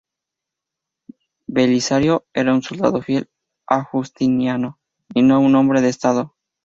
[1.45, 3.29] Belisario era un soldado fiel
[3.67, 4.79] a Justiniano
[5.13, 6.35] y no un hombre de Estado.